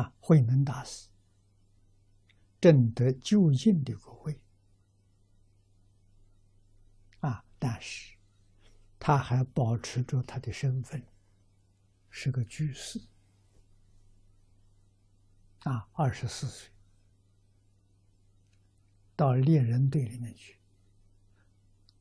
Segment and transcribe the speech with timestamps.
[0.00, 1.08] 啊，慧能大师
[2.58, 4.40] 正得就近的国位
[7.20, 8.16] 啊，但是
[8.98, 11.06] 他还保持着他的身份，
[12.08, 12.98] 是个居士
[15.64, 16.70] 啊，二十四岁
[19.14, 20.58] 到猎人队里面去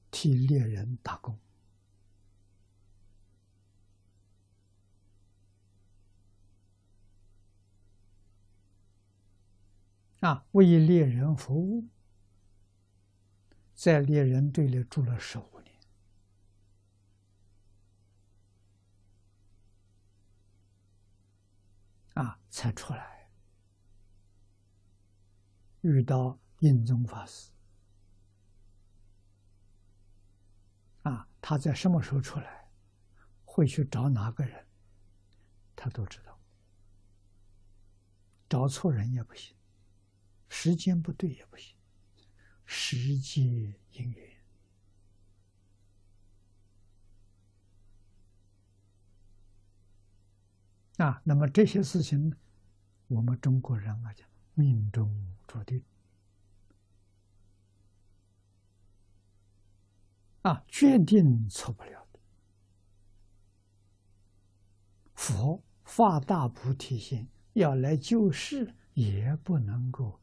[0.10, 1.38] 替猎人打工。
[10.20, 11.88] 啊，为猎人服务，
[13.74, 15.74] 在猎人队里住了十五年，
[22.16, 23.30] 啊，才出来，
[25.82, 27.50] 遇到印宗法师，
[31.04, 32.70] 啊，他在什么时候出来，
[33.46, 34.68] 会去找哪个人，
[35.78, 36.38] 他都知道，
[38.50, 39.56] 找错人也不行。
[40.50, 41.76] 时间不对也不行，
[42.66, 43.42] 时节
[43.92, 44.38] 因缘
[50.98, 51.22] 啊。
[51.24, 52.36] 那么这些事情，
[53.08, 55.10] 我们中国人啊讲命中
[55.48, 55.82] 注定
[60.42, 62.20] 啊，决定错不了的。
[65.14, 70.20] 佛发大菩提心，要来救世，也不能够。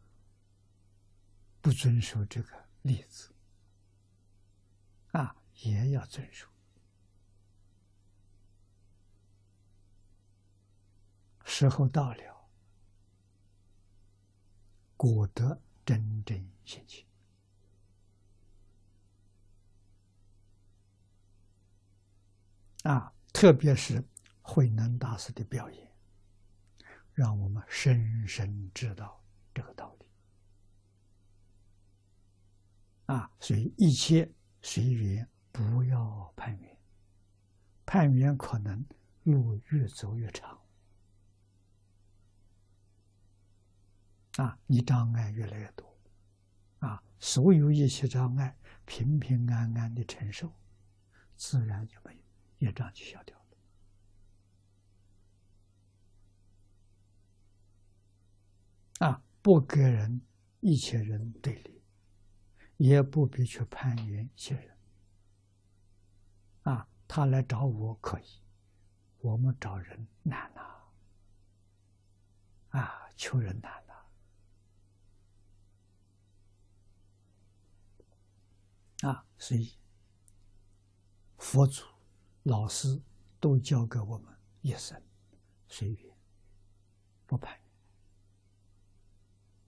[1.67, 3.35] 不遵守这个例子，
[5.11, 6.47] 啊，也要遵守。
[11.45, 12.49] 时候到了，
[14.97, 17.05] 果得真正现前。
[22.85, 24.01] 啊，特别是
[24.41, 25.93] 慧能大师的表演，
[27.13, 29.21] 让我们深深知道
[29.53, 30.06] 这个道理。
[33.07, 34.31] 啊，所以一切
[34.63, 36.77] 随缘，不要攀缘。
[37.85, 38.85] 攀缘可能
[39.23, 40.61] 路越走越长，
[44.39, 45.97] 啊，你障碍越来越多，
[46.81, 50.53] 啊，所有一切障碍平平安安的承受，
[51.37, 52.21] 自然就没有
[52.59, 53.39] 业障就消掉
[58.99, 59.07] 了。
[59.07, 60.21] 啊，不跟人
[60.59, 61.76] 一切人对立。
[62.77, 64.77] 也不必去攀缘些人，
[66.63, 68.25] 啊，他来找我可以，
[69.19, 70.61] 我们找人难呐，
[72.79, 73.83] 啊，求人难
[79.03, 79.73] 呐，啊，所以
[81.39, 81.85] 佛祖、
[82.43, 83.01] 老师
[83.41, 85.01] 都教给我们一生
[85.69, 86.15] 随缘，
[87.27, 87.66] 不攀。